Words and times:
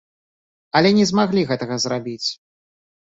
Але 0.79 0.89
не 0.99 1.05
змаглі 1.11 1.45
гэтага 1.53 1.75
зрабіць. 1.87 2.29